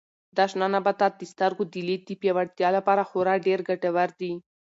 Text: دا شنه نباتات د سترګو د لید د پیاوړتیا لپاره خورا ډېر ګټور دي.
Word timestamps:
دا 0.37 0.45
شنه 0.51 0.67
نباتات 0.75 1.13
د 1.17 1.21
سترګو 1.33 1.63
د 1.73 1.75
لید 1.87 2.01
د 2.05 2.11
پیاوړتیا 2.21 2.69
لپاره 2.77 3.07
خورا 3.09 3.35
ډېر 3.47 3.59
ګټور 3.69 4.09
دي. 4.19 4.31